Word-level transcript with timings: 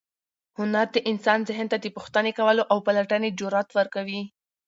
هنر 0.57 0.85
د 0.95 0.97
انسان 1.11 1.39
ذهن 1.49 1.65
ته 1.71 1.77
د 1.79 1.85
پوښتنې 1.95 2.31
کولو 2.39 2.63
او 2.71 2.77
پلټنې 2.85 3.29
جرات 3.39 3.69
ورکوي. 3.77 4.21